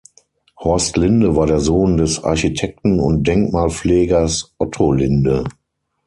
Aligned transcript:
Horst 0.57 0.97
Linde 0.97 1.35
war 1.35 1.45
der 1.45 1.59
Sohn 1.59 1.97
des 1.97 2.23
Architekten 2.23 2.99
und 2.99 3.27
Denkmalpflegers 3.27 4.55
Otto 4.57 4.93
Linde. 4.93 5.43